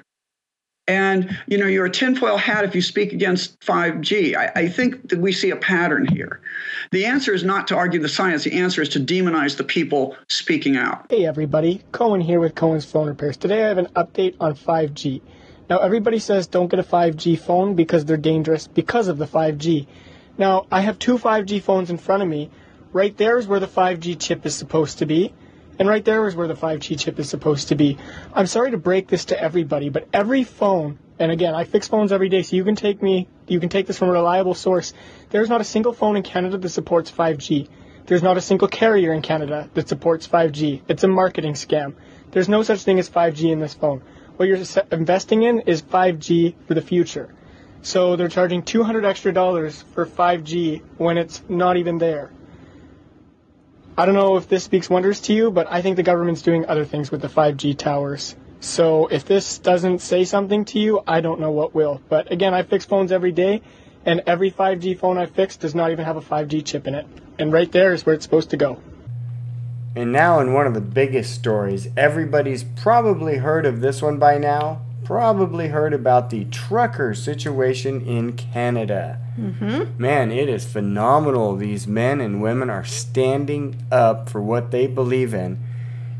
and 0.87 1.37
you 1.47 1.57
know 1.57 1.65
you're 1.65 1.85
a 1.85 1.91
tinfoil 1.91 2.37
hat 2.37 2.65
if 2.65 2.75
you 2.75 2.81
speak 2.81 3.13
against 3.13 3.59
5g 3.61 4.35
I, 4.35 4.51
I, 4.55 4.67
think 4.67 5.09
that 5.09 5.19
we 5.19 5.31
see 5.31 5.51
a 5.51 5.55
pattern 5.55 6.05
here. 6.05 6.41
The 6.91 7.05
answer 7.05 7.33
is 7.33 7.43
not 7.43 7.67
to 7.69 7.75
argue 7.77 8.01
the 8.01 8.09
science. 8.09 8.43
The 8.43 8.59
answer 8.59 8.81
is 8.81 8.89
to 8.89 8.99
demonize 8.99 9.55
the 9.55 9.63
people 9.63 10.17
speaking 10.27 10.75
out. 10.75 11.05
Hey 11.09 11.25
everybody. 11.25 11.81
Cohen 11.93 12.19
here 12.19 12.39
with 12.39 12.55
cohen's 12.55 12.85
phone 12.85 13.07
repairs. 13.07 13.37
Today 13.37 13.63
i 13.63 13.67
have 13.69 13.77
an 13.77 13.87
update 13.95 14.35
on 14.41 14.55
5g 14.55 15.21
now 15.69 15.77
everybody 15.77 16.19
says 16.19 16.47
don't 16.47 16.67
get 16.67 16.79
a 16.79 16.83
5g 16.83 17.39
phone 17.39 17.75
because 17.75 18.03
they're 18.03 18.17
dangerous 18.17 18.67
because 18.67 19.07
of 19.07 19.17
the 19.17 19.27
5g 19.27 19.87
now 20.37 20.67
i 20.69 20.81
have 20.81 20.99
two 20.99 21.17
5g 21.17 21.61
phones 21.61 21.89
in 21.89 21.97
front 21.97 22.23
of 22.23 22.29
me. 22.29 22.49
Right 22.91 23.15
there 23.17 23.39
is 23.39 23.47
where 23.47 23.59
the 23.59 23.67
5g 23.67 24.19
chip 24.19 24.45
is 24.45 24.53
supposed 24.53 24.99
to 24.99 25.05
be 25.05 25.33
and 25.79 25.87
right 25.87 26.03
there 26.03 26.27
is 26.27 26.35
where 26.35 26.47
the 26.47 26.53
5G 26.53 26.99
chip 26.99 27.19
is 27.19 27.29
supposed 27.29 27.69
to 27.69 27.75
be. 27.75 27.97
I'm 28.33 28.47
sorry 28.47 28.71
to 28.71 28.77
break 28.77 29.07
this 29.07 29.25
to 29.25 29.39
everybody, 29.39 29.89
but 29.89 30.07
every 30.13 30.43
phone, 30.43 30.99
and 31.19 31.31
again, 31.31 31.55
I 31.55 31.63
fix 31.63 31.87
phones 31.87 32.11
every 32.11 32.29
day, 32.29 32.43
so 32.43 32.55
you 32.55 32.63
can 32.63 32.75
take 32.75 33.01
me, 33.01 33.27
you 33.47 33.59
can 33.59 33.69
take 33.69 33.87
this 33.87 33.97
from 33.97 34.09
a 34.09 34.13
reliable 34.13 34.53
source. 34.53 34.93
There's 35.29 35.49
not 35.49 35.61
a 35.61 35.65
single 35.65 35.93
phone 35.93 36.17
in 36.17 36.23
Canada 36.23 36.57
that 36.57 36.69
supports 36.69 37.11
5G. 37.11 37.67
There's 38.05 38.23
not 38.23 38.37
a 38.37 38.41
single 38.41 38.67
carrier 38.67 39.13
in 39.13 39.21
Canada 39.21 39.69
that 39.73 39.87
supports 39.87 40.27
5G. 40.27 40.81
It's 40.87 41.03
a 41.03 41.07
marketing 41.07 41.53
scam. 41.53 41.95
There's 42.31 42.49
no 42.49 42.63
such 42.63 42.83
thing 42.83 42.99
as 42.99 43.09
5G 43.09 43.51
in 43.51 43.59
this 43.59 43.73
phone. 43.73 44.01
What 44.35 44.47
you're 44.47 44.59
investing 44.91 45.43
in 45.43 45.61
is 45.61 45.81
5G 45.81 46.55
for 46.67 46.73
the 46.73 46.81
future. 46.81 47.33
So 47.81 48.15
they're 48.15 48.29
charging 48.29 48.63
200 48.63 49.05
extra 49.05 49.33
dollars 49.33 49.83
for 49.93 50.05
5G 50.05 50.81
when 50.97 51.17
it's 51.17 51.43
not 51.47 51.77
even 51.77 51.97
there. 51.97 52.31
I 53.95 54.07
don't 54.07 54.15
know 54.15 54.37
if 54.37 54.49
this 54.49 54.63
speaks 54.63 54.89
wonders 54.89 55.21
to 55.21 55.33
you, 55.33 55.51
but 55.51 55.67
I 55.69 55.83
think 55.83 55.97
the 55.97 56.03
government's 56.03 56.41
doing 56.41 56.65
other 56.65 56.83
things 56.83 57.11
with 57.11 57.21
the 57.21 57.27
5G 57.27 57.77
towers. 57.77 58.35
So 58.59 59.05
if 59.05 59.25
this 59.25 59.59
doesn't 59.59 59.99
say 59.99 60.25
something 60.25 60.65
to 60.65 60.79
you, 60.79 61.03
I 61.05 61.21
don't 61.21 61.39
know 61.39 61.51
what 61.51 61.75
will. 61.75 62.01
But 62.09 62.31
again, 62.31 62.55
I 62.55 62.63
fix 62.63 62.85
phones 62.85 63.11
every 63.11 63.31
day, 63.31 63.61
and 64.03 64.23
every 64.25 64.49
5G 64.49 64.97
phone 64.97 65.19
I 65.19 65.27
fix 65.27 65.57
does 65.57 65.75
not 65.75 65.91
even 65.91 66.05
have 66.05 66.17
a 66.17 66.21
5G 66.21 66.65
chip 66.65 66.87
in 66.87 66.95
it. 66.95 67.05
And 67.37 67.53
right 67.53 67.71
there 67.71 67.93
is 67.93 68.03
where 68.03 68.15
it's 68.15 68.25
supposed 68.25 68.49
to 68.49 68.57
go. 68.57 68.79
And 69.95 70.11
now, 70.11 70.39
in 70.39 70.53
one 70.53 70.65
of 70.65 70.73
the 70.73 70.81
biggest 70.81 71.35
stories, 71.35 71.87
everybody's 71.95 72.63
probably 72.63 73.37
heard 73.37 73.67
of 73.67 73.81
this 73.81 74.01
one 74.01 74.17
by 74.17 74.39
now 74.39 74.81
probably 75.03 75.67
heard 75.67 75.93
about 75.93 76.29
the 76.29 76.45
trucker 76.45 77.13
situation 77.13 78.01
in 78.05 78.33
Canada. 78.33 79.19
Mm-hmm. 79.37 80.01
Man, 80.01 80.31
it 80.31 80.49
is 80.49 80.65
phenomenal. 80.65 81.55
These 81.55 81.87
men 81.87 82.21
and 82.21 82.41
women 82.41 82.69
are 82.69 82.85
standing 82.85 83.85
up 83.91 84.29
for 84.29 84.41
what 84.41 84.71
they 84.71 84.87
believe 84.87 85.33
in. 85.33 85.59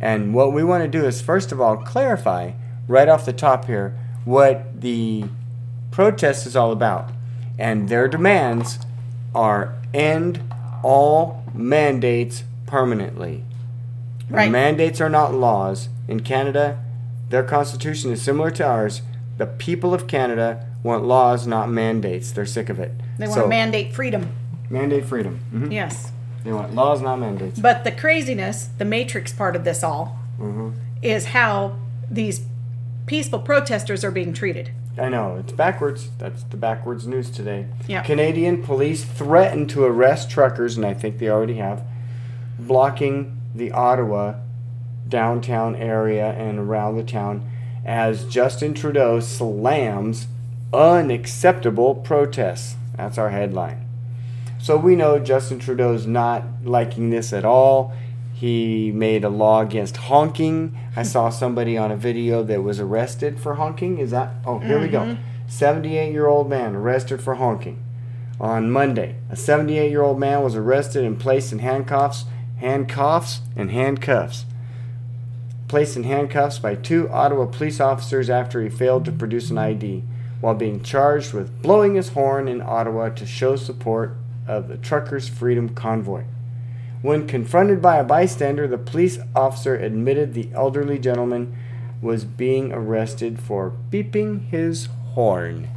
And 0.01 0.33
what 0.33 0.51
we 0.51 0.63
want 0.63 0.83
to 0.83 0.89
do 0.89 1.05
is, 1.05 1.21
first 1.21 1.51
of 1.51 1.61
all, 1.61 1.77
clarify 1.77 2.51
right 2.87 3.07
off 3.07 3.25
the 3.25 3.33
top 3.33 3.65
here 3.65 3.97
what 4.25 4.81
the 4.81 5.25
protest 5.91 6.45
is 6.45 6.55
all 6.55 6.71
about. 6.71 7.09
And 7.57 7.87
their 7.87 8.07
demands 8.07 8.79
are 9.33 9.75
end 9.93 10.41
all 10.83 11.43
mandates 11.53 12.43
permanently. 12.65 13.43
Right. 14.29 14.51
Mandates 14.51 14.99
are 14.99 15.09
not 15.09 15.33
laws. 15.33 15.89
In 16.07 16.19
Canada, 16.19 16.83
their 17.33 17.43
constitution 17.43 18.11
is 18.11 18.21
similar 18.21 18.51
to 18.51 18.63
ours. 18.63 19.01
The 19.39 19.47
people 19.47 19.91
of 19.91 20.05
Canada 20.05 20.67
want 20.83 21.03
laws, 21.03 21.47
not 21.47 21.67
mandates. 21.67 22.31
They're 22.31 22.45
sick 22.45 22.69
of 22.69 22.79
it. 22.79 22.91
They 23.17 23.25
want 23.25 23.41
so, 23.41 23.47
mandate 23.47 23.91
freedom. 23.91 24.29
Mandate 24.69 25.03
freedom. 25.03 25.39
Mm-hmm. 25.51 25.71
Yes. 25.71 26.11
They 26.43 26.53
want 26.53 26.75
laws, 26.75 27.01
not 27.01 27.17
mandates. 27.17 27.59
But 27.59 27.85
the 27.85 27.91
craziness, 27.91 28.69
the 28.77 28.85
matrix 28.85 29.33
part 29.33 29.55
of 29.55 29.63
this 29.63 29.83
all, 29.83 30.19
mm-hmm. 30.39 30.73
is 31.01 31.25
how 31.25 31.75
these 32.07 32.45
peaceful 33.07 33.39
protesters 33.39 34.03
are 34.03 34.11
being 34.11 34.33
treated. 34.33 34.69
I 34.95 35.09
know 35.09 35.37
it's 35.37 35.53
backwards. 35.53 36.09
That's 36.19 36.43
the 36.43 36.57
backwards 36.57 37.07
news 37.07 37.31
today. 37.31 37.65
Yeah. 37.87 38.03
Canadian 38.03 38.61
police 38.61 39.03
threatened 39.03 39.71
to 39.71 39.83
arrest 39.85 40.29
truckers, 40.29 40.77
and 40.77 40.85
I 40.85 40.93
think 40.93 41.17
they 41.17 41.29
already 41.29 41.55
have, 41.55 41.83
blocking 42.59 43.41
the 43.55 43.71
Ottawa 43.71 44.35
downtown 45.13 45.75
area 45.75 46.31
and 46.31 46.57
around 46.57 46.97
the 46.97 47.03
town 47.03 47.47
as 47.85 48.25
Justin 48.25 48.73
Trudeau 48.73 49.19
slams 49.19 50.25
unacceptable 50.73 51.93
protests. 51.93 52.77
That's 52.97 53.19
our 53.19 53.29
headline. 53.29 53.85
So 54.57 54.75
we 54.75 54.95
know 54.95 55.19
Justin 55.19 55.59
Trudeau's 55.59 56.07
not 56.07 56.43
liking 56.63 57.11
this 57.11 57.31
at 57.31 57.45
all. 57.45 57.93
He 58.33 58.91
made 58.91 59.23
a 59.23 59.29
law 59.29 59.61
against 59.61 59.97
honking. 59.97 60.75
I 60.95 61.03
saw 61.13 61.29
somebody 61.29 61.77
on 61.77 61.91
a 61.91 61.95
video 61.95 62.41
that 62.41 62.63
was 62.63 62.79
arrested 62.79 63.39
for 63.39 63.53
honking. 63.53 63.99
Is 63.99 64.09
that? 64.09 64.33
Oh, 64.47 64.57
here 64.57 64.79
mm-hmm. 64.79 64.81
we 64.81 64.89
go. 64.89 65.17
78 65.45 66.11
year 66.11 66.25
old 66.25 66.49
man 66.49 66.73
arrested 66.73 67.21
for 67.21 67.35
honking. 67.35 67.83
On 68.39 68.71
Monday, 68.71 69.17
a 69.29 69.35
78 69.35 69.91
year 69.91 70.01
old 70.01 70.19
man 70.19 70.41
was 70.41 70.55
arrested 70.55 71.03
and 71.05 71.19
placed 71.19 71.51
in 71.51 71.59
handcuffs, 71.59 72.25
handcuffs, 72.57 73.41
and 73.55 73.69
handcuffs 73.69 74.45
placed 75.73 75.97
in 75.97 76.03
handcuffs 76.03 76.59
by 76.59 76.75
two 76.75 77.09
Ottawa 77.09 77.47
police 77.47 77.79
officers 77.79 78.29
after 78.29 78.61
he 78.61 78.69
failed 78.69 79.03
to 79.03 79.11
produce 79.11 79.49
an 79.49 79.57
ID, 79.57 80.03
while 80.39 80.53
being 80.53 80.83
charged 80.83 81.33
with 81.33 81.63
blowing 81.63 81.95
his 81.95 82.09
horn 82.09 82.47
in 82.47 82.61
Ottawa 82.61 83.09
to 83.09 83.25
show 83.25 83.55
support 83.55 84.15
of 84.47 84.67
the 84.67 84.77
Truckers' 84.77 85.27
Freedom 85.27 85.69
Convoy. 85.69 86.25
When 87.01 87.25
confronted 87.25 87.81
by 87.81 87.97
a 87.97 88.03
bystander, 88.03 88.67
the 88.67 88.77
police 88.77 89.17
officer 89.35 89.75
admitted 89.75 90.35
the 90.35 90.51
elderly 90.53 90.99
gentleman 90.99 91.55
was 92.03 92.23
being 92.23 92.71
arrested 92.71 93.39
for 93.39 93.73
beeping 93.89 94.47
his 94.49 94.89
horn. 95.15 95.69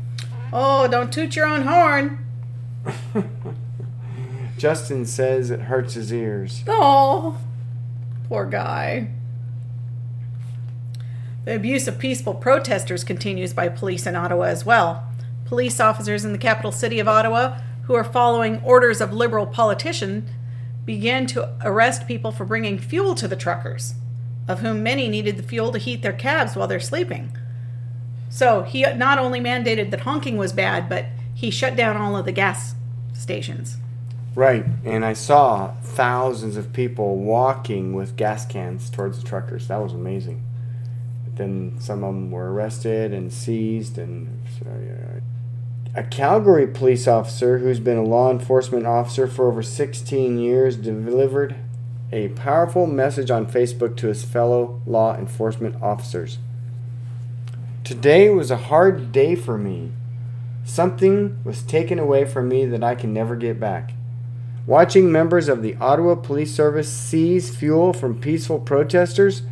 Oh, 0.53 0.87
don't 0.89 1.11
toot 1.11 1.35
your 1.35 1.47
own 1.47 1.63
horn. 1.63 2.19
Justin 4.59 5.07
says 5.07 5.51
it 5.51 5.61
hurts 5.61 5.95
his 5.95 6.13
ears. 6.13 6.65
Oh, 6.69 7.39
poor 8.29 8.45
guy. 8.45 9.09
The 11.47 11.55
abuse 11.55 11.87
of 11.87 12.01
peaceful 12.01 12.35
protesters 12.35 13.05
continues 13.05 13.55
by 13.55 13.69
police 13.69 14.05
in 14.05 14.17
Ottawa 14.17 14.47
as 14.47 14.67
well. 14.67 15.07
Police 15.45 15.79
officers 15.79 16.25
in 16.25 16.33
the 16.33 16.39
capital 16.39 16.73
city 16.73 16.99
of 16.99 17.07
Ottawa, 17.07 17.61
who 17.85 17.95
are 17.95 18.03
following 18.03 18.61
orders 18.65 19.01
of 19.01 19.13
Liberal 19.13 19.47
politicians, 19.47 20.29
began 20.85 21.25
to 21.27 21.57
arrest 21.63 22.09
people 22.09 22.33
for 22.33 22.45
bringing 22.45 22.81
fuel 22.81 23.15
to 23.15 23.29
the 23.29 23.37
truckers, 23.37 23.95
of 24.49 24.59
whom 24.59 24.83
many 24.83 25.09
needed 25.09 25.37
the 25.37 25.45
fuel 25.45 25.71
to 25.71 25.79
heat 25.79 26.03
their 26.03 26.13
cabs 26.13 26.57
while 26.57 26.67
they're 26.67 26.81
sleeping. 26.81 27.31
So 28.29 28.63
he 28.63 28.83
not 28.95 29.21
only 29.21 29.39
mandated 29.39 29.93
that 29.93 30.01
honking 30.01 30.37
was 30.37 30.53
bad, 30.53 30.89
but 30.89 31.07
he 31.33 31.53
shut 31.53 31.77
down 31.77 31.97
all 31.97 32.17
of 32.17 32.25
the 32.25 32.33
gas 32.33 32.75
stations. 33.13 33.77
Right, 34.35 34.67
and 34.85 35.05
I 35.05 35.13
saw 35.13 35.75
thousands 35.75 36.57
of 36.57 36.73
people 36.73 37.19
walking 37.19 37.93
with 37.93 38.17
gas 38.17 38.45
cans 38.45 38.91
towards 38.91 39.23
the 39.23 39.29
truckers. 39.29 39.69
That 39.69 39.81
was 39.81 39.93
amazing 39.93 40.43
then 41.37 41.77
some 41.79 42.03
of 42.03 42.15
them 42.15 42.31
were 42.31 42.53
arrested 42.53 43.13
and 43.13 43.33
seized. 43.33 43.99
And 43.99 44.43
a 45.95 46.03
Calgary 46.03 46.67
police 46.67 47.07
officer 47.07 47.59
who's 47.59 47.81
been 47.81 47.99
a 47.99 48.05
law 48.05 48.31
enforcement 48.31 48.87
officer 48.87 49.27
for 49.27 49.49
over 49.49 49.63
16 49.63 50.39
years 50.39 50.77
delivered 50.77 51.57
a 52.13 52.29
powerful 52.29 52.87
message 52.87 53.31
on 53.31 53.47
Facebook 53.47 53.97
to 53.97 54.09
his 54.09 54.23
fellow 54.23 54.81
law 54.87 55.17
enforcement 55.17 55.83
officers. 55.83 56.39
Today 57.83 58.29
was 58.31 58.51
a 58.51 58.57
hard 58.57 59.13
day 59.13 59.35
for 59.35 59.57
me. 59.57 59.93
Something 60.65 61.39
was 61.45 61.63
taken 61.63 61.99
away 61.99 62.25
from 62.25 62.49
me 62.49 62.67
that 62.67 62.83
I 62.83 62.95
can 62.95 63.15
never 63.15 63.37
get 63.37 63.61
back. 63.61 63.93
Watching 64.67 65.13
members 65.13 65.49
of 65.49 65.63
the 65.63 65.77
Ottawa 65.77 66.17
Police 66.17 66.53
Service 66.53 66.93
seize 66.93 67.55
fuel 67.55 67.93
from 67.93 68.21
peaceful 68.21 68.59
protesters 68.59 69.43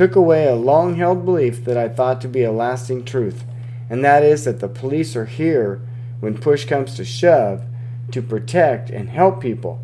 took 0.00 0.16
away 0.16 0.46
a 0.46 0.54
long 0.54 0.96
held 0.96 1.26
belief 1.26 1.62
that 1.66 1.76
I 1.76 1.86
thought 1.86 2.22
to 2.22 2.26
be 2.26 2.42
a 2.42 2.50
lasting 2.50 3.04
truth, 3.04 3.44
and 3.90 4.02
that 4.02 4.22
is 4.22 4.46
that 4.46 4.58
the 4.60 4.66
police 4.66 5.14
are 5.14 5.26
here 5.26 5.78
when 6.20 6.38
push 6.38 6.64
comes 6.64 6.94
to 6.94 7.04
shove 7.04 7.64
to 8.10 8.22
protect 8.22 8.88
and 8.88 9.10
help 9.10 9.42
people. 9.42 9.78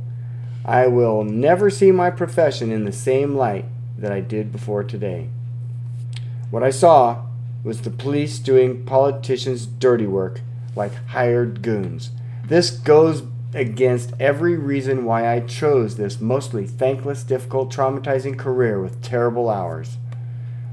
I 0.64 0.86
will 0.86 1.22
never 1.22 1.68
see 1.68 1.92
my 1.92 2.08
profession 2.08 2.72
in 2.72 2.86
the 2.86 2.92
same 2.92 3.34
light 3.34 3.66
that 3.98 4.10
I 4.10 4.20
did 4.22 4.52
before 4.52 4.82
today. 4.84 5.28
What 6.50 6.62
I 6.62 6.70
saw 6.70 7.26
was 7.62 7.82
the 7.82 7.90
police 7.90 8.38
doing 8.38 8.86
politicians' 8.86 9.66
dirty 9.66 10.06
work 10.06 10.40
like 10.74 10.94
hired 11.08 11.60
goons. 11.60 12.08
This 12.42 12.70
goes 12.70 13.22
against 13.52 14.14
every 14.18 14.56
reason 14.56 15.04
why 15.04 15.30
I 15.30 15.40
chose 15.40 15.96
this 15.96 16.22
mostly 16.22 16.66
thankless, 16.66 17.22
difficult, 17.22 17.70
traumatizing 17.70 18.38
career 18.38 18.80
with 18.80 19.02
terrible 19.02 19.50
hours. 19.50 19.98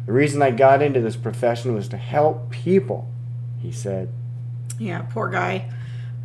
The 0.06 0.14
reason 0.14 0.42
I 0.42 0.52
got 0.52 0.82
into 0.82 1.02
this 1.02 1.16
profession 1.16 1.74
was 1.74 1.88
to 1.90 1.98
help 1.98 2.50
people, 2.50 3.10
he 3.60 3.72
said. 3.72 4.10
Yeah, 4.78 5.04
poor 5.04 5.30
guy. 5.30 5.70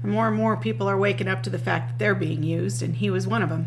More 0.02 0.28
and 0.28 0.36
more 0.36 0.56
people 0.56 0.88
are 0.88 0.96
waking 0.96 1.28
up 1.28 1.42
to 1.44 1.50
the 1.50 1.58
fact 1.58 1.88
that 1.88 1.98
they're 1.98 2.14
being 2.14 2.42
used, 2.42 2.82
and 2.82 2.96
he 2.96 3.10
was 3.10 3.26
one 3.26 3.42
of 3.42 3.48
them. 3.48 3.66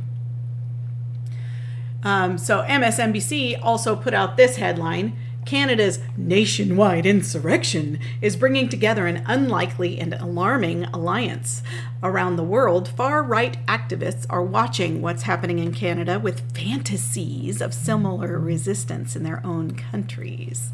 Um, 2.03 2.37
so 2.37 2.63
MSNBC 2.63 3.59
also 3.61 3.95
put 3.95 4.13
out 4.13 4.37
this 4.37 4.57
headline 4.57 5.17
Canada's 5.45 5.99
nationwide 6.15 7.05
insurrection 7.05 7.99
is 8.21 8.35
bringing 8.35 8.69
together 8.69 9.07
an 9.07 9.23
unlikely 9.25 9.99
and 9.99 10.13
alarming 10.13 10.85
alliance. 10.85 11.63
Around 12.03 12.35
the 12.35 12.43
world, 12.43 12.87
far 12.89 13.23
right 13.23 13.57
activists 13.65 14.25
are 14.29 14.43
watching 14.43 15.01
what's 15.01 15.23
happening 15.23 15.59
in 15.59 15.73
Canada 15.73 16.19
with 16.19 16.55
fantasies 16.55 17.61
of 17.61 17.73
similar 17.73 18.39
resistance 18.39 19.15
in 19.15 19.23
their 19.23 19.45
own 19.45 19.71
countries. 19.71 20.69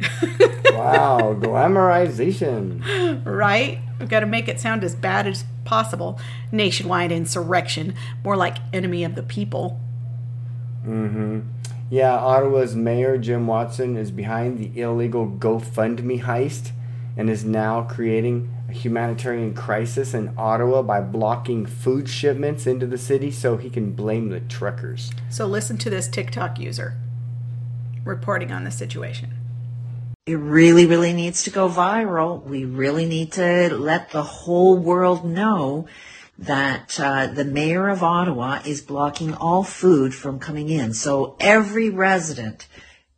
wow, 0.70 1.36
glamorization. 1.38 3.24
Right? 3.24 3.80
We've 3.98 4.08
got 4.08 4.20
to 4.20 4.26
make 4.26 4.48
it 4.48 4.60
sound 4.60 4.84
as 4.84 4.94
bad 4.94 5.26
as 5.26 5.44
possible. 5.64 6.20
Nationwide 6.52 7.12
insurrection, 7.12 7.94
more 8.24 8.36
like 8.36 8.58
enemy 8.72 9.04
of 9.04 9.14
the 9.14 9.22
people. 9.22 9.80
Mm 10.86 11.12
hmm. 11.12 11.40
Yeah, 11.90 12.14
Ottawa's 12.16 12.76
Mayor 12.76 13.16
Jim 13.16 13.46
Watson 13.46 13.96
is 13.96 14.10
behind 14.10 14.58
the 14.58 14.78
illegal 14.78 15.26
GoFundMe 15.26 16.22
heist 16.22 16.72
and 17.16 17.30
is 17.30 17.46
now 17.46 17.82
creating 17.82 18.54
a 18.68 18.72
humanitarian 18.72 19.54
crisis 19.54 20.12
in 20.12 20.34
Ottawa 20.36 20.82
by 20.82 21.00
blocking 21.00 21.64
food 21.64 22.06
shipments 22.06 22.66
into 22.66 22.86
the 22.86 22.98
city 22.98 23.30
so 23.30 23.56
he 23.56 23.70
can 23.70 23.92
blame 23.92 24.28
the 24.28 24.40
truckers. 24.40 25.12
So 25.30 25.46
listen 25.46 25.78
to 25.78 25.88
this 25.88 26.08
TikTok 26.08 26.58
user 26.58 26.98
reporting 28.04 28.52
on 28.52 28.64
the 28.64 28.70
situation. 28.70 29.32
It 30.26 30.34
really, 30.34 30.84
really 30.84 31.14
needs 31.14 31.42
to 31.44 31.50
go 31.50 31.70
viral. 31.70 32.44
We 32.44 32.66
really 32.66 33.06
need 33.06 33.32
to 33.32 33.74
let 33.74 34.10
the 34.10 34.22
whole 34.22 34.76
world 34.76 35.24
know 35.24 35.86
that 36.38 36.98
uh, 37.00 37.26
the 37.26 37.44
mayor 37.44 37.88
of 37.88 38.02
Ottawa 38.02 38.60
is 38.64 38.80
blocking 38.80 39.34
all 39.34 39.64
food 39.64 40.14
from 40.14 40.38
coming 40.38 40.68
in. 40.68 40.94
So 40.94 41.36
every 41.40 41.90
resident 41.90 42.68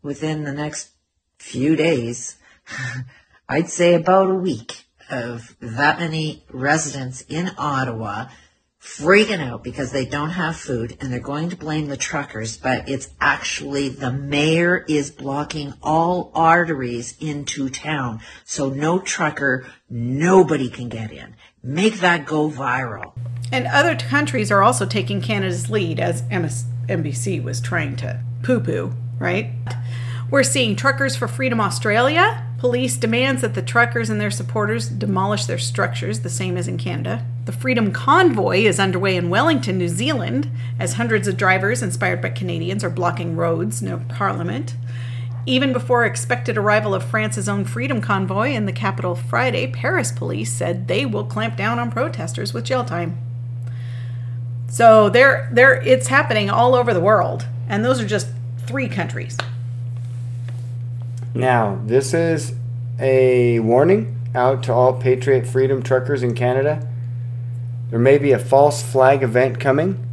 within 0.03 0.45
the 0.45 0.53
next 0.53 0.91
few 1.39 1.77
days, 1.77 2.37
I'd 3.49 3.69
say 3.69 3.95
about 3.95 4.31
a 4.31 4.35
week 4.35 4.87
of 5.11 5.55
that 5.61 5.99
many 5.99 6.45
residents 6.51 7.23
in 7.29 7.51
Ottawa 7.59 8.29
freaking 8.81 9.41
out 9.41 9.63
because 9.63 9.93
they 9.93 10.07
don't 10.07 10.31
have 10.31 10.57
food 10.57 10.97
and 11.01 11.13
they're 11.13 11.21
going 11.21 11.51
to 11.51 11.57
blame 11.57 11.89
the 11.89 11.97
truckers, 11.97 12.57
but 12.57 12.89
it's 12.89 13.09
actually 13.21 13.91
the 13.91 14.11
mayor 14.11 14.85
is 14.89 15.11
blocking 15.11 15.75
all 15.83 16.31
arteries 16.35 17.15
into 17.21 17.69
town. 17.69 18.21
So 18.45 18.71
no 18.71 18.99
trucker, 18.99 19.67
nobody 19.91 20.71
can 20.71 20.89
get 20.89 21.13
in. 21.13 21.37
Make 21.63 22.01
that 22.01 22.25
go 22.25 22.49
viral. 22.49 23.13
And 23.53 23.67
other 23.67 23.97
countries 23.97 24.51
are 24.51 24.63
also 24.63 24.87
taking 24.87 25.21
Canada's 25.21 25.69
lead, 25.69 26.01
as 26.01 26.23
MSNBC 26.23 27.43
was 27.43 27.61
trying 27.61 27.97
to 27.97 28.23
poo 28.43 28.61
poo, 28.61 28.93
right? 29.19 29.51
We're 30.31 30.45
seeing 30.45 30.77
Truckers 30.77 31.17
for 31.17 31.27
Freedom 31.27 31.61
Australia. 31.61 32.47
Police 32.59 32.97
demands 32.97 33.43
that 33.43 33.55
the 33.55 33.63
truckers 33.63 34.09
and 34.09 34.21
their 34.21 34.31
supporters 34.31 34.89
demolish 34.89 35.47
their 35.47 35.59
structures, 35.59 36.21
the 36.21 36.31
same 36.31 36.57
as 36.57 36.69
in 36.69 36.79
Canada. 36.79 37.27
The 37.47 37.53
Freedom 37.53 37.91
Convoy 37.91 38.59
is 38.59 38.79
underway 38.79 39.17
in 39.17 39.31
Wellington, 39.31 39.79
New 39.79 39.89
Zealand, 39.89 40.51
as 40.79 40.95
hundreds 40.95 41.27
of 41.27 41.39
drivers 41.39 41.83
inspired 41.83 42.21
by 42.21 42.29
Canadians 42.29 42.85
are 42.85 42.91
blocking 42.91 43.35
roads 43.35 43.81
near 43.81 43.97
Parliament. 43.97 44.77
Even 45.47 45.73
before 45.73 46.05
expected 46.05 46.59
arrival 46.59 46.95
of 46.95 47.03
France's 47.03 47.49
own 47.49 47.65
Freedom 47.65 48.03
Convoy 48.03 48.51
in 48.51 48.67
the 48.67 48.73
capital 48.73 49.15
Friday, 49.15 49.67
Paris 49.67 50.13
police 50.13 50.53
said 50.53 50.87
they 50.87 51.07
will 51.07 51.25
clamp 51.25 51.57
down 51.57 51.79
on 51.79 51.91
protesters 51.91 52.53
with 52.53 52.67
jail 52.67 52.85
time. 52.85 53.19
So 54.69 55.09
there, 55.09 55.49
there, 55.51 55.81
it's 55.81 56.09
happening 56.09 56.51
all 56.51 56.75
over 56.75 56.93
the 56.93 57.01
world, 57.01 57.47
and 57.69 57.83
those 57.83 58.01
are 58.03 58.07
just 58.07 58.29
three 58.67 58.87
countries. 58.87 59.39
Now, 61.33 61.81
this 61.87 62.13
is 62.13 62.53
a 62.99 63.61
warning 63.61 64.21
out 64.35 64.63
to 64.65 64.75
all 64.75 64.93
Patriot 64.93 65.47
Freedom 65.47 65.83
truckers 65.83 66.23
in 66.23 66.35
Canada. 66.35 66.87
There 67.91 67.99
may 67.99 68.19
be 68.19 68.31
a 68.31 68.39
false 68.39 68.83
flag 68.83 69.23
event 69.23 69.59
coming. 69.59 70.07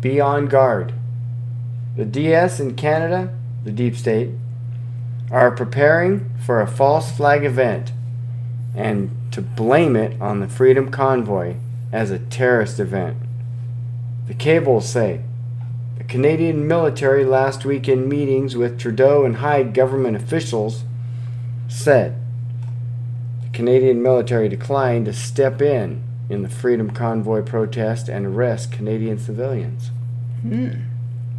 Be 0.00 0.18
on 0.20 0.46
guard. 0.46 0.94
The 1.94 2.06
DS 2.06 2.58
in 2.58 2.74
Canada, 2.74 3.34
the 3.64 3.70
deep 3.70 3.96
state, 3.96 4.30
are 5.30 5.50
preparing 5.50 6.30
for 6.44 6.60
a 6.60 6.66
false 6.66 7.12
flag 7.12 7.44
event 7.44 7.92
and 8.74 9.14
to 9.30 9.42
blame 9.42 9.94
it 9.94 10.20
on 10.20 10.40
the 10.40 10.48
Freedom 10.48 10.90
Convoy 10.90 11.56
as 11.92 12.10
a 12.10 12.18
terrorist 12.18 12.80
event. 12.80 13.18
The 14.26 14.34
cables 14.34 14.88
say 14.88 15.20
the 15.98 16.04
Canadian 16.04 16.66
military 16.66 17.24
last 17.24 17.66
week 17.66 17.88
in 17.88 18.08
meetings 18.08 18.56
with 18.56 18.78
Trudeau 18.78 19.24
and 19.24 19.36
high 19.36 19.62
government 19.62 20.16
officials 20.16 20.84
said 21.68 22.16
the 23.42 23.50
Canadian 23.50 24.02
military 24.02 24.48
declined 24.48 25.04
to 25.06 25.12
step 25.12 25.60
in 25.60 26.02
in 26.32 26.42
the 26.42 26.48
Freedom 26.48 26.90
Convoy 26.90 27.42
protest 27.42 28.08
and 28.08 28.26
arrest 28.26 28.72
Canadian 28.72 29.18
civilians. 29.18 29.90
Hmm. 30.40 30.70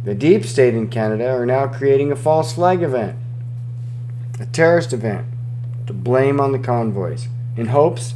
The 0.04 0.14
deep 0.14 0.44
state 0.44 0.74
in 0.74 0.88
Canada 0.88 1.30
are 1.30 1.44
now 1.44 1.66
creating 1.66 2.12
a 2.12 2.16
false 2.16 2.54
flag 2.54 2.82
event 2.82 3.18
a 4.40 4.46
terrorist 4.46 4.92
event 4.92 5.26
to 5.86 5.92
blame 5.92 6.40
on 6.40 6.50
the 6.52 6.58
convoys 6.58 7.28
in 7.56 7.66
hopes 7.66 8.14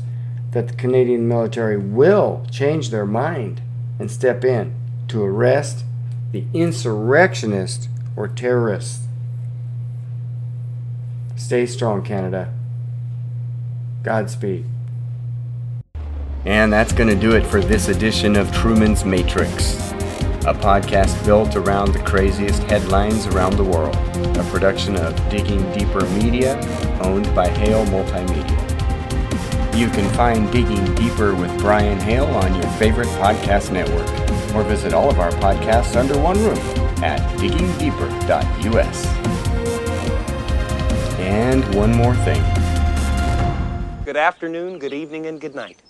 that 0.50 0.66
the 0.66 0.74
Canadian 0.74 1.28
military 1.28 1.76
will 1.76 2.44
change 2.50 2.90
their 2.90 3.06
mind 3.06 3.60
and 3.98 4.10
step 4.10 4.44
in 4.44 4.74
to 5.06 5.22
arrest 5.22 5.84
the 6.32 6.44
insurrectionists 6.52 7.88
or 8.16 8.26
terrorists. 8.26 9.06
Stay 11.36 11.66
strong, 11.66 12.02
Canada. 12.02 12.52
Godspeed. 14.02 14.64
And 16.48 16.72
that's 16.72 16.92
going 16.92 17.10
to 17.10 17.14
do 17.14 17.36
it 17.36 17.46
for 17.46 17.60
this 17.60 17.88
edition 17.88 18.34
of 18.34 18.50
Truman's 18.52 19.04
Matrix 19.04 19.88
a 20.48 20.54
podcast 20.54 21.22
built 21.26 21.56
around 21.56 21.92
the 21.92 21.98
craziest 21.98 22.62
headlines 22.62 23.26
around 23.26 23.54
the 23.56 23.64
world, 23.64 23.94
a 24.34 24.44
production 24.50 24.96
of 24.96 25.14
Digging 25.28 25.60
Deeper 25.72 26.06
Media, 26.12 26.56
owned 27.02 27.26
by 27.34 27.48
Hale 27.48 27.84
Multimedia. 27.86 28.56
You 29.76 29.88
can 29.90 30.10
find 30.14 30.50
Digging 30.50 30.94
Deeper 30.94 31.34
with 31.34 31.54
Brian 31.58 31.98
Hale 32.00 32.24
on 32.24 32.54
your 32.54 32.70
favorite 32.78 33.08
podcast 33.18 33.70
network, 33.70 34.08
or 34.54 34.62
visit 34.62 34.94
all 34.94 35.10
of 35.10 35.20
our 35.20 35.32
podcasts 35.32 35.96
under 35.96 36.18
one 36.18 36.38
roof 36.42 36.78
at 37.02 37.20
diggingdeeper.us. 37.38 39.06
And 41.18 41.74
one 41.74 41.94
more 41.94 42.14
thing. 42.14 42.42
Good 44.06 44.16
afternoon, 44.16 44.78
good 44.78 44.94
evening, 44.94 45.26
and 45.26 45.38
good 45.38 45.54
night. 45.54 45.82